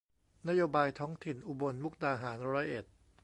[0.47, 2.85] นโยบายท้องถิ่น อุบลมุกดาหารร้อยเอ็ด